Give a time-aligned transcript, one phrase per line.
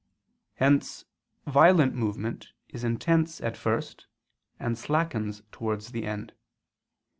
[0.55, 1.05] Hence
[1.45, 4.07] violent movement is intense at first,
[4.59, 6.33] and slackens towards the end.